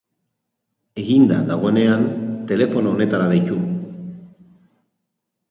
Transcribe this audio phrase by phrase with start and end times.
[1.01, 2.07] Eginda dagoenean,
[2.53, 3.59] telefono honetara deitu.